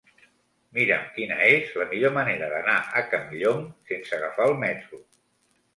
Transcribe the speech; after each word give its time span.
Mira'm 0.77 1.03
quina 1.17 1.37
és 1.49 1.75
la 1.81 1.87
millor 1.91 2.15
manera 2.17 2.49
d'anar 2.55 2.79
a 3.03 3.07
Campllong 3.13 3.65
sense 3.93 4.21
agafar 4.21 4.51
el 4.53 4.61
metro. 4.67 5.07